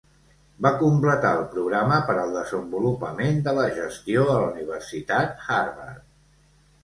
[0.65, 6.01] Va completar el programa per al desenvolupament de la gestió a la Universitat Harvard.